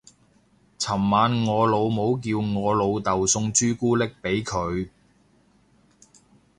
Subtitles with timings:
[0.79, 4.89] 尋晚我老母叫我老竇送朱古力俾佢